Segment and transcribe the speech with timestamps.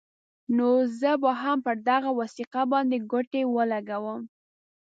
[0.55, 0.69] نو
[0.99, 4.21] زه به هم پر دغه وثیقه باندې ګوتې ولګوم.